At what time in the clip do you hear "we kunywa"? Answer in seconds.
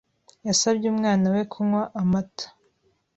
1.33-1.81